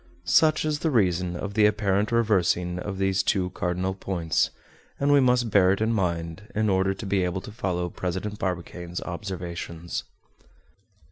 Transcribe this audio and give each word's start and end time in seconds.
Such 0.25 0.65
is 0.65 0.79
the 0.79 0.89
reason 0.89 1.35
of 1.35 1.53
the 1.53 1.67
apparent 1.67 2.11
reversing 2.11 2.79
of 2.79 2.97
these 2.97 3.21
two 3.21 3.51
cardinal 3.51 3.93
points, 3.93 4.49
and 4.99 5.13
we 5.13 5.19
must 5.19 5.51
bear 5.51 5.73
it 5.73 5.79
in 5.79 5.93
mind 5.93 6.51
in 6.55 6.69
order 6.71 6.95
to 6.95 7.05
be 7.05 7.23
able 7.23 7.41
to 7.41 7.51
follow 7.51 7.87
President 7.87 8.39
Barbicane's 8.39 9.01
observations. 9.03 10.01